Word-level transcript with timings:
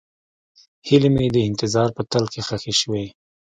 هیلې 0.87 1.09
مې 1.15 1.27
د 1.35 1.37
انتظار 1.49 1.89
په 1.97 2.01
تل 2.11 2.23
کې 2.33 2.41
ښخې 2.47 2.73
شوې. 2.79 3.05